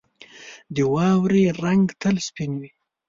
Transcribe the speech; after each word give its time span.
•د 0.75 0.77
واورې 0.93 1.43
رنګ 1.63 1.85
تل 2.01 2.15
سپین 2.27 2.51
وي. 2.59 2.71